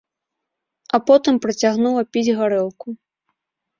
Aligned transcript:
А 0.97 1.01
потым 1.11 1.33
працягнула 1.45 2.01
піць 2.17 2.35
гарэлку. 2.41 2.87